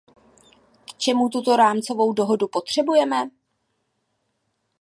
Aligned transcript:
K 0.85 0.93
čemu 0.97 1.29
tuto 1.29 1.55
rámcovou 1.55 2.13
dohodu 2.13 2.47
potřebujeme? 2.47 3.29